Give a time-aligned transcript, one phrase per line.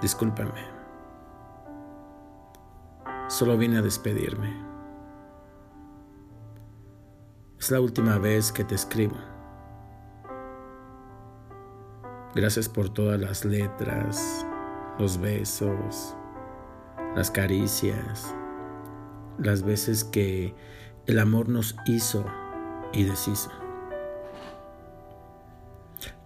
[0.00, 0.76] Discúlpame.
[3.28, 4.54] Solo vine a despedirme.
[7.58, 9.16] Es la última vez que te escribo.
[12.34, 14.46] Gracias por todas las letras,
[14.98, 16.14] los besos,
[17.16, 18.34] las caricias,
[19.38, 20.54] las veces que
[21.06, 22.26] el amor nos hizo
[22.92, 23.50] y deshizo.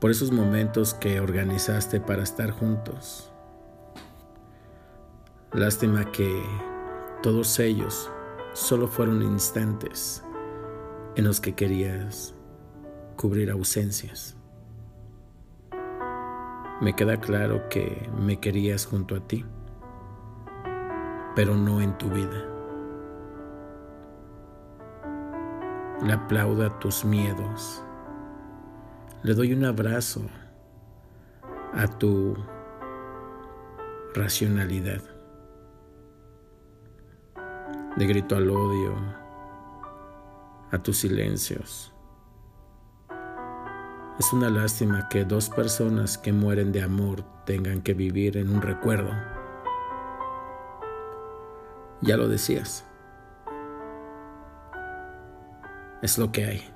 [0.00, 3.29] Por esos momentos que organizaste para estar juntos.
[5.52, 6.44] Lástima que
[7.24, 8.08] todos ellos
[8.52, 10.22] solo fueron instantes
[11.16, 12.36] en los que querías
[13.16, 14.36] cubrir ausencias.
[16.80, 19.44] Me queda claro que me querías junto a ti,
[21.34, 22.46] pero no en tu vida.
[26.00, 27.82] Le aplaudo a tus miedos.
[29.24, 30.22] Le doy un abrazo
[31.74, 32.36] a tu
[34.14, 35.09] racionalidad.
[38.00, 38.94] Le grito al odio,
[40.70, 41.92] a tus silencios.
[44.18, 48.62] Es una lástima que dos personas que mueren de amor tengan que vivir en un
[48.62, 49.10] recuerdo.
[52.00, 52.86] Ya lo decías.
[56.00, 56.74] Es lo que hay.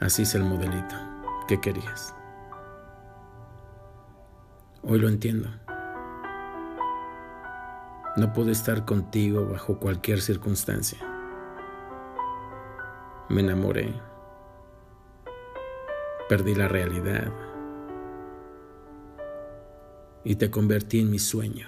[0.00, 0.96] Así es el modelito
[1.46, 2.16] que querías.
[4.82, 5.48] Hoy lo entiendo.
[8.16, 10.98] No pude estar contigo bajo cualquier circunstancia.
[13.28, 13.94] Me enamoré.
[16.28, 17.32] Perdí la realidad.
[20.24, 21.66] Y te convertí en mi sueño.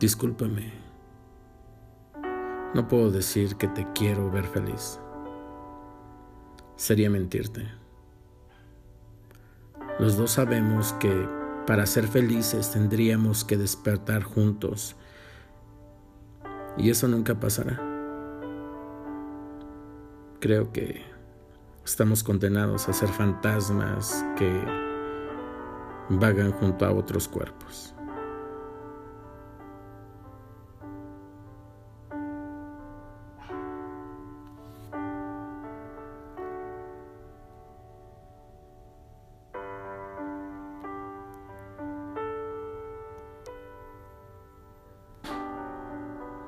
[0.00, 0.72] Discúlpame.
[2.74, 4.98] No puedo decir que te quiero ver feliz.
[6.76, 7.68] Sería mentirte.
[9.98, 14.96] Los dos sabemos que para ser felices tendríamos que despertar juntos.
[16.76, 17.80] Y eso nunca pasará.
[20.40, 21.02] Creo que
[21.84, 24.50] estamos condenados a ser fantasmas que
[26.08, 27.94] vagan junto a otros cuerpos.